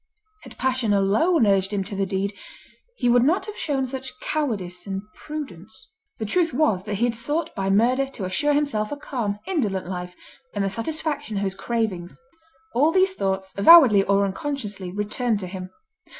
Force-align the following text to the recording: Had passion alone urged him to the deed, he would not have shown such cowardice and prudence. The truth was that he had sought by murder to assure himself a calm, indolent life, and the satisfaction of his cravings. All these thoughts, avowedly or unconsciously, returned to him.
Had 0.41 0.57
passion 0.57 0.93
alone 0.93 1.45
urged 1.45 1.71
him 1.71 1.83
to 1.83 1.95
the 1.95 2.07
deed, 2.07 2.33
he 2.95 3.07
would 3.07 3.23
not 3.23 3.45
have 3.45 3.55
shown 3.55 3.85
such 3.85 4.19
cowardice 4.19 4.87
and 4.87 5.03
prudence. 5.13 5.91
The 6.17 6.25
truth 6.25 6.55
was 6.55 6.85
that 6.85 6.95
he 6.95 7.05
had 7.05 7.13
sought 7.13 7.53
by 7.53 7.69
murder 7.69 8.07
to 8.07 8.25
assure 8.25 8.53
himself 8.55 8.91
a 8.91 8.97
calm, 8.97 9.37
indolent 9.45 9.85
life, 9.87 10.15
and 10.55 10.63
the 10.63 10.71
satisfaction 10.71 11.37
of 11.37 11.43
his 11.43 11.53
cravings. 11.53 12.17
All 12.73 12.91
these 12.91 13.13
thoughts, 13.13 13.53
avowedly 13.55 14.01
or 14.01 14.25
unconsciously, 14.25 14.91
returned 14.91 15.39
to 15.41 15.45
him. 15.45 15.69